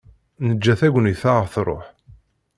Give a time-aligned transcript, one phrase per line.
[0.47, 1.85] Neǧǧa tagnit ad ɣ-truḥ.